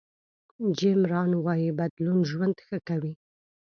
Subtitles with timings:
[0.77, 3.13] جیم ران وایي بدلون ژوند ښه کوي.